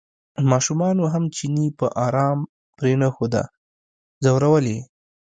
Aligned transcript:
ماشومانو 0.51 1.03
هم 1.13 1.23
چینی 1.35 1.67
په 1.79 1.85
ارام 2.05 2.39
پرېنښوده 2.77 3.43
ځورول 4.23 4.65
یې. 4.73 4.79